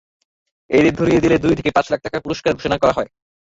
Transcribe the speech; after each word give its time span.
এঁদের 0.69 0.93
ধরিয়ে 0.95 1.23
দিলে 1.23 1.37
দুই 1.37 1.53
থেকে 1.57 1.71
পাঁচ 1.71 1.85
লাখ 1.91 1.99
টাকা 2.03 2.17
পুরস্কার 2.25 2.51
ঘোষণা 2.57 2.77
করা 2.81 2.93
হয়। 2.97 3.09